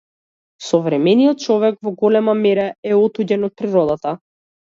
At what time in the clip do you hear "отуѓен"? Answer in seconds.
3.03-3.49